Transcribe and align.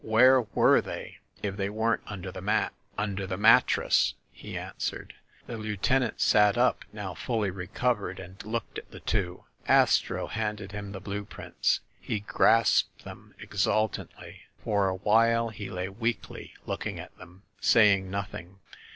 "Where 0.03 0.41
were 0.41 0.81
they, 0.81 1.19
if 1.43 1.57
they 1.57 1.69
weren't 1.69 2.01
under 2.07 2.31
the 2.31 2.41
mat?" 2.41 2.73
"Under 2.97 3.27
the 3.27 3.37
mattress," 3.37 4.15
he 4.31 4.57
answered. 4.57 5.13
The 5.45 5.57
lieutenant 5.57 6.21
sat 6.21 6.57
up, 6.57 6.83
now 6.91 7.13
fully 7.13 7.51
recovered, 7.51 8.19
and 8.19 8.43
looked 8.43 8.79
at 8.79 8.89
the 8.89 8.99
two. 8.99 9.43
Astro 9.67 10.25
handed 10.25 10.71
him 10.71 10.91
the 10.91 10.99
blue 10.99 11.23
prints. 11.23 11.81
He 11.99 12.19
grasped 12.21 13.03
them 13.03 13.35
exultantly. 13.39 14.41
For 14.63 14.87
a 14.87 14.95
while 14.95 15.49
he 15.49 15.69
lay 15.69 15.87
weakly 15.87 16.55
looking 16.65 16.99
at 16.99 17.15
them, 17.19 17.43
saying 17.59 18.09
nothing. 18.09 18.57